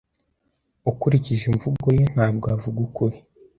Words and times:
Ukurikije 0.91 1.43
imvugo 1.51 1.87
ye, 1.97 2.03
ntabwo 2.15 2.45
avuga 2.55 2.77
ukuri. 2.87 3.17